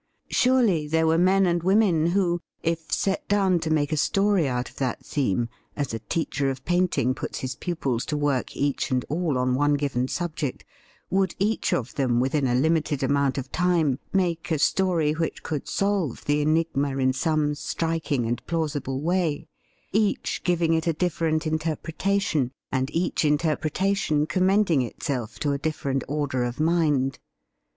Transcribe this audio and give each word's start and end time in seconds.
Surely 0.31 0.87
there 0.87 1.05
were 1.05 1.19
men 1.19 1.45
and 1.45 1.61
women 1.61 2.07
who, 2.07 2.41
if 2.63 2.91
set 2.91 3.27
down 3.27 3.59
to 3.59 3.69
make 3.69 3.91
a 3.91 3.97
story 3.97 4.47
out 4.47 4.67
of 4.67 4.77
that 4.77 5.05
theme, 5.05 5.47
as 5.75 5.93
a 5.93 5.99
teacher 5.99 6.49
of 6.49 6.65
painting 6.65 7.13
puts 7.13 7.37
his 7.41 7.53
pupils 7.53 8.03
to 8.03 8.17
work 8.17 8.57
each 8.57 8.89
and 8.89 9.05
all 9.09 9.37
on 9.37 9.53
one 9.53 9.75
given 9.75 10.07
subject, 10.07 10.65
would 11.11 11.35
each 11.37 11.71
of 11.71 11.93
them 11.93 12.19
within 12.19 12.47
a 12.47 12.55
limited 12.55 13.03
amount 13.03 13.37
of 13.37 13.51
time 13.51 13.99
make 14.11 14.49
a 14.49 14.57
story 14.57 15.11
which 15.11 15.43
could 15.43 15.67
solve 15.67 16.25
the 16.25 16.41
enigma 16.41 16.97
in 16.97 17.13
some 17.13 17.53
striking 17.53 18.25
and 18.25 18.43
plausible 18.47 18.99
way— 19.01 19.47
each 19.91 20.41
giving 20.43 20.73
it 20.73 20.87
a 20.87 20.93
different 20.93 21.45
interpretation, 21.45 22.51
and 22.71 22.89
each 22.89 23.23
interpretation 23.23 24.25
commending 24.25 24.81
itself 24.81 25.37
to 25.37 25.51
a 25.51 25.59
different 25.59 26.03
order 26.07 26.43
of 26.43 26.59
mind. 26.59 27.19